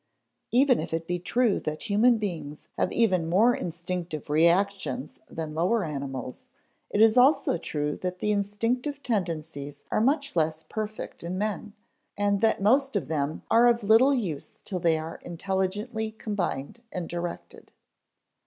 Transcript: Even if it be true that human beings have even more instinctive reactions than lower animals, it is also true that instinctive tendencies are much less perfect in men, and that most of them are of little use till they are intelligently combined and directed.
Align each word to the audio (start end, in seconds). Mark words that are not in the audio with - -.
Even 0.49 0.79
if 0.79 0.95
it 0.95 1.05
be 1.05 1.19
true 1.19 1.59
that 1.59 1.83
human 1.83 2.17
beings 2.17 2.67
have 2.75 2.91
even 2.91 3.29
more 3.29 3.53
instinctive 3.53 4.31
reactions 4.31 5.19
than 5.29 5.53
lower 5.53 5.83
animals, 5.85 6.47
it 6.89 6.99
is 7.03 7.17
also 7.17 7.55
true 7.55 7.97
that 7.97 8.17
instinctive 8.23 9.03
tendencies 9.03 9.83
are 9.91 10.01
much 10.01 10.35
less 10.35 10.63
perfect 10.63 11.21
in 11.23 11.37
men, 11.37 11.73
and 12.17 12.41
that 12.41 12.63
most 12.63 12.95
of 12.95 13.09
them 13.09 13.43
are 13.51 13.67
of 13.67 13.83
little 13.83 14.11
use 14.15 14.63
till 14.63 14.79
they 14.79 14.97
are 14.97 15.19
intelligently 15.23 16.09
combined 16.09 16.81
and 16.91 17.07
directed. 17.07 17.71